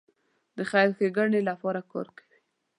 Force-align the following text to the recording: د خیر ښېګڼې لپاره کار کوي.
د 0.57 0.57
خیر 0.69 0.89
ښېګڼې 0.97 1.41
لپاره 1.49 1.81
کار 1.91 2.07
کوي. 2.17 2.39